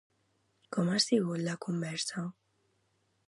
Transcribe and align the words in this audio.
Com 0.77 0.89
ha 0.93 1.01
sigut 1.03 1.43
la 1.49 1.55
conversa? 1.67 2.23